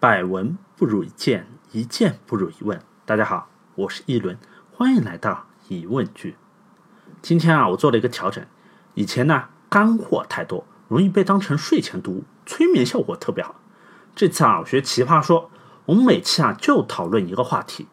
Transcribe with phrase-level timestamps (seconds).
[0.00, 2.80] 百闻不如一见，一见不如一问。
[3.04, 4.38] 大家好，我是一轮，
[4.72, 6.36] 欢迎来到疑问句。
[7.20, 8.42] 今天啊，我做了一个调整。
[8.94, 13.56] 以前呢，干货太多，容易被当成睡前读，催眠效果特别好。
[14.16, 15.50] 这次啊，我学奇葩说，
[15.84, 17.86] 我们每期啊就讨论一个话题，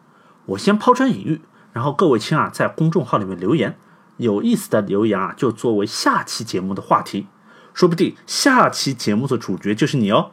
[0.46, 1.42] 我先抛砖引玉，
[1.74, 3.78] 然后各位亲啊在公众号里面留言，
[4.16, 7.26] 有意思的留言啊就作为下期节目的话题，
[7.74, 10.30] 说不定下期节目的主角就是你哦。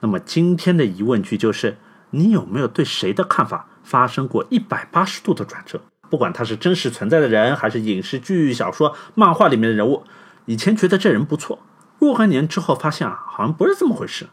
[0.00, 1.76] 那么今天的疑问句就是：
[2.10, 5.80] 你有没有对谁的看法发生过一百八十度的转折？
[6.10, 10.04] 不管他是真实存在的人，还是影视剧、小说、漫画里面的人物，
[10.44, 11.58] 以前觉得这人不错，
[11.98, 14.26] 若干年之后发现啊，好像不是这么回事。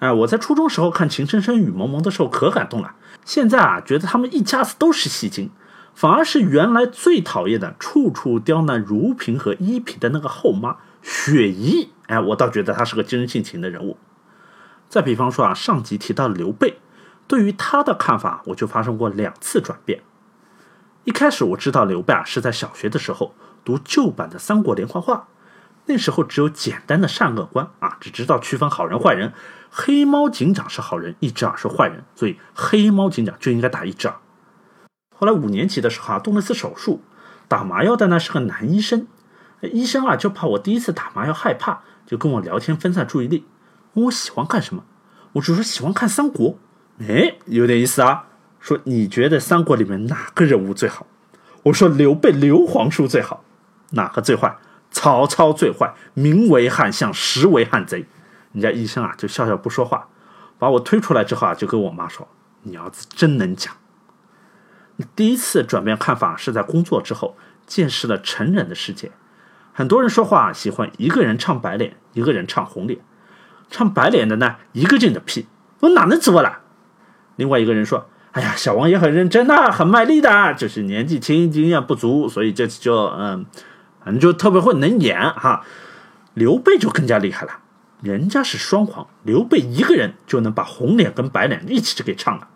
[0.00, 5.50] 哎，我在初中时候看《情深深雨蒙蒙》的时候可感动了，现在啊，觉得他们一家子都是戏精，
[5.94, 13.96] 反而是原来最讨厌的、处处刁难如萍和依萍的那个后妈雪姨，哎，我倒觉得她是个真性情的人物。
[14.88, 16.78] 再比方说啊，上集提到刘备，
[17.26, 20.02] 对于他的看法，我就发生过两次转变。
[21.04, 25.14] 一开始我知道刘备啊是在小学的时候读旧版的《三国连环画》，
[25.86, 29.32] 那时候只有简单的善恶观啊，只知道区分好人坏人，
[29.70, 34.16] 黑猫警长是好人，一只耳是坏人，所以黑猫警长就应该打一只耳。
[35.14, 37.02] 后来五年级的时候啊，动了一次手术，
[37.48, 39.06] 打麻药的呢是个男医生，
[39.62, 43.46] 医生啊就怕我第一次打麻药害怕，就跟我聊天分散注意力。
[43.96, 44.84] 我喜欢看什么？
[45.32, 46.58] 我就说喜欢看三国。
[46.98, 48.26] 哎，有点意思啊。
[48.60, 51.06] 说你觉得三国里面哪个人物最好？
[51.64, 53.44] 我说刘备刘皇叔最好。
[53.90, 54.56] 哪个最坏？
[54.90, 58.06] 曹操最坏，名为汉相，实为汉贼。
[58.52, 60.08] 人家医生啊就笑笑不说话。
[60.58, 62.26] 把我推出来之后啊，就跟我妈说
[62.64, 63.74] ：“你儿子真能讲。”
[65.14, 69.12] 第一次转变看法是在工作之后，见识了成人的世界。
[69.72, 73.00] 很多人说话喜欢一个人唱白脸，一个人唱红脸。
[73.68, 75.46] 唱白脸的呢，一个劲的屁，
[75.80, 76.60] 我哪能做了？
[77.36, 83.44] 另外一个人说：“哎呀，小王也很认真呐，很卖力的，就是年纪轻，经验不足，所以这次就嗯，
[84.04, 85.64] 反正就特别会能演哈。”
[86.34, 87.60] 刘备就更加厉害了，
[88.02, 92.48] 人家是双簧，刘备一个人就能把红脸跟白脸一起就给唱了。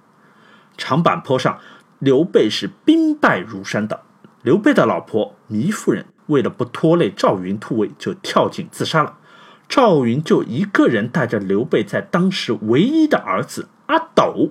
[0.77, 1.59] 长坂坡上，
[1.99, 4.03] 刘备是兵败如山倒，
[4.43, 9.17] 刘备的老婆糜夫人为了不拖累赵云突围，就跳井自杀了。
[9.71, 14.51] 赵云就一个人带着刘备在当时唯一的儿子阿斗，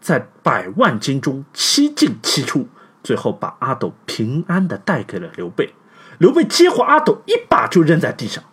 [0.00, 2.68] 在百万军中七进七出，
[3.02, 5.74] 最后把阿斗平安的带给了刘备。
[6.18, 8.44] 刘备接过阿斗，一把就扔在地上，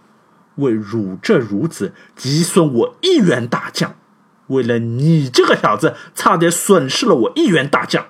[0.55, 3.93] 为汝这孺子击损我一员大将，
[4.47, 8.07] 为了你这个小子，差点损失了我一员大将。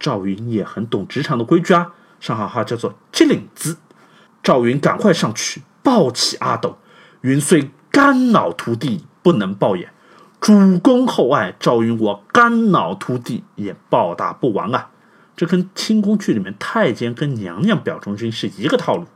[0.00, 3.76] 赵云也很懂职场的规矩啊，上海话叫做“接领子”。
[4.42, 6.78] 赵云赶快上去抱起阿斗。
[7.24, 9.88] 云虽肝脑涂地，不能报也。
[10.42, 14.90] 主公厚爱，赵云我肝脑涂地也报答不完啊！
[15.34, 19.06] 这跟清宫剧里面太监跟娘娘表忠心是一个套路。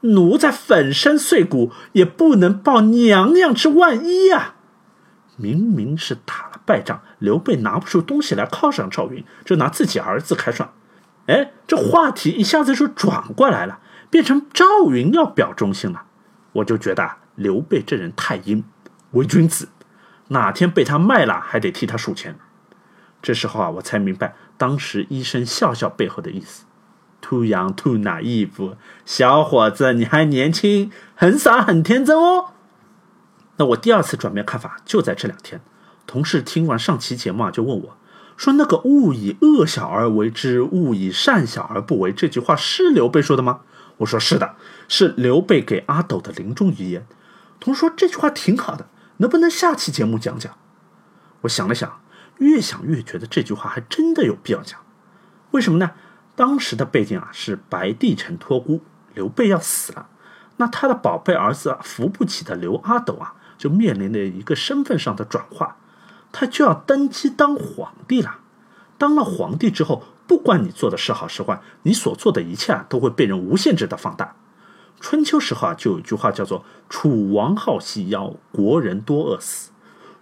[0.00, 4.54] 奴才粉身碎骨，也不能报娘娘之万一呀！
[5.36, 10.70] 明明是打了败仗，刘备拿不出东西来犒赏赵云，就拿自己儿子开涮。
[11.26, 16.04] 哎，这话题一下子就转过来了，变成赵云要表忠心了。
[16.52, 17.16] 我就觉得。
[17.34, 18.64] 刘备这人太阴，
[19.12, 19.68] 伪君子，
[20.28, 22.36] 哪天被他卖了，还得替他数钱。
[23.22, 26.64] 这时候啊，我才明白当时医生笑笑背后的意思。
[27.20, 32.50] Too young, too naive，小伙子，你还年轻，很傻，很天真哦。
[33.56, 35.60] 那我第二次转变看法就在这两天。
[36.06, 37.96] 同事听完上期节目啊，就问我，
[38.36, 43.60] 说那个“勿以恶小而为之，勿以善小而不为”这句话是刘备说的吗？
[43.98, 44.56] 我说是的，
[44.86, 47.06] 是刘备给阿斗的临终遗言。
[47.60, 48.88] 同事说这句话挺好的，
[49.18, 50.56] 能不能下期节目讲讲？
[51.42, 52.00] 我想了想，
[52.38, 54.80] 越想越觉得这句话还真的有必要讲。
[55.52, 55.92] 为什么呢？
[56.36, 58.82] 当时的背景啊是白帝城托孤，
[59.14, 60.08] 刘备要死了，
[60.56, 65.76] 那他的宝贝儿子扶不起的刘阿斗啊，就面临了一个身份上的转化，
[66.32, 68.38] 他就要登基当皇帝了。
[68.98, 74.34] 当了皇帝之后，不管你做的是好是坏，你所做的一切啊，都会被人无限制的放大。
[75.00, 79.70] 春秋时候啊，就有一句话叫做“楚王好细腰，国人多饿死”。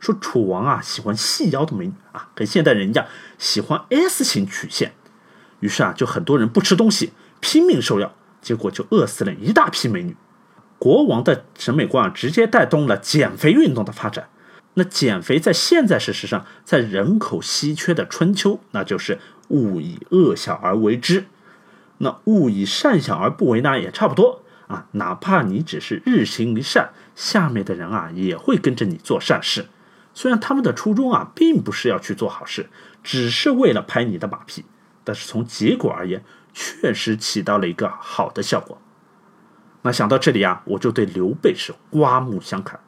[0.00, 3.06] 说楚王啊喜欢细腰的美女啊，跟现代人一样
[3.38, 4.94] 喜欢 S 型曲线。
[5.60, 10.16] 于是啊，就很多人不吃东西，拼命瘦腰，结果就饿死了一大批美女。
[10.78, 14.28] 国王的审美观啊，直接带动了减肥运动的发展。
[14.74, 21.26] 那减肥在现在事实上，在人口稀缺的春秋，那就是勿以恶小而为之。
[21.98, 24.42] 那勿以善小而不为呢，也差不多。
[24.72, 29.66] 啊，哪怕你只是日行一善，下面的人啊也会跟着你做善事。
[30.14, 32.70] 虽然他们的初衷啊，并不是要去做好事，
[33.02, 34.64] 只是为了拍你的马屁，
[35.04, 36.24] 但是从结果而言，
[36.54, 38.80] 确实起到了一个好的效果。
[39.82, 42.80] 那想到这里啊，我就对刘备是刮目相看。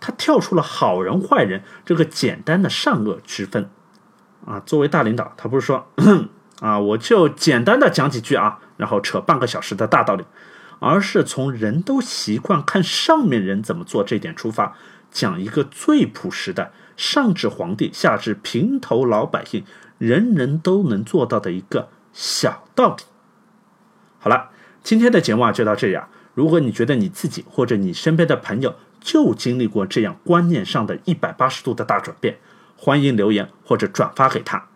[0.00, 3.70] 他跳出了好人坏人这个简单的善恶之分，
[4.46, 5.86] 啊，作为大领导，他不是说
[6.60, 10.24] 啊，我就简单的讲几句啊，然后扯半个小时的大道理，
[10.80, 14.76] 而是从人都习惯看上面人怎么做这点出发，
[15.10, 19.64] 讲一个最朴实的，上至皇帝，下至平头老百姓，
[19.98, 23.04] 人人都能做到的一个小道理。
[24.18, 24.50] 好了，
[24.82, 26.08] 今天的节目啊就到这里啊。
[26.34, 32.38] 如果你觉得你自己或者你身边的朋友就经历过这样观念上的一百八十度的大转变，
[32.76, 34.68] 欢迎留言或者转发给他。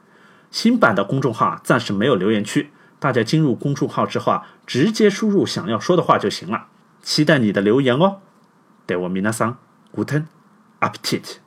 [0.50, 2.70] 新版的公众号啊暂时没有留言区，
[3.04, 6.68] 大家进入公众号之后啊，直接输入想要说的话就行了。
[7.02, 8.20] 期待你的留言哦。
[8.86, 9.58] 对我米娜桑，
[9.92, 10.26] 古腾
[10.80, 11.43] ，appetit。